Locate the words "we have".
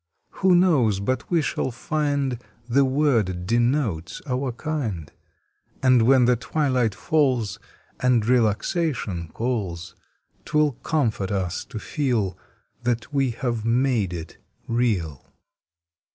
13.13-13.63